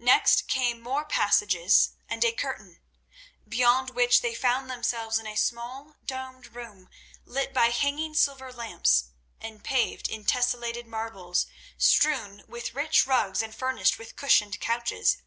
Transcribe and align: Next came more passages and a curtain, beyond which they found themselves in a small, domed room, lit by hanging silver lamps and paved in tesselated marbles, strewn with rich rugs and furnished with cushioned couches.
Next 0.00 0.48
came 0.48 0.80
more 0.80 1.04
passages 1.04 1.90
and 2.08 2.24
a 2.24 2.32
curtain, 2.32 2.80
beyond 3.48 3.90
which 3.90 4.20
they 4.20 4.34
found 4.34 4.68
themselves 4.68 5.16
in 5.16 5.28
a 5.28 5.36
small, 5.36 5.94
domed 6.04 6.56
room, 6.56 6.88
lit 7.24 7.54
by 7.54 7.66
hanging 7.66 8.14
silver 8.14 8.52
lamps 8.52 9.10
and 9.40 9.62
paved 9.62 10.08
in 10.08 10.24
tesselated 10.24 10.88
marbles, 10.88 11.46
strewn 11.78 12.42
with 12.48 12.74
rich 12.74 13.06
rugs 13.06 13.42
and 13.42 13.54
furnished 13.54 13.96
with 13.96 14.16
cushioned 14.16 14.58
couches. 14.58 15.18